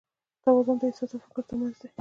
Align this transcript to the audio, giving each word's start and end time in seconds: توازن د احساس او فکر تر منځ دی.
توازن 0.43 0.75
د 0.79 0.83
احساس 0.87 1.11
او 1.13 1.19
فکر 1.25 1.43
تر 1.47 1.55
منځ 1.59 1.75
دی. 1.79 1.87